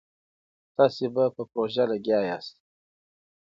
تاسي 0.75 1.07
به 1.15 1.23
په 1.35 1.43
پروژه 1.51 1.83
لګيا 1.91 2.19
ياست. 2.29 2.55